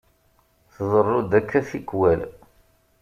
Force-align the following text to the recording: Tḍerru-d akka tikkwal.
Tḍerru-d 0.73 1.31
akka 1.39 1.59
tikkwal. 1.69 2.21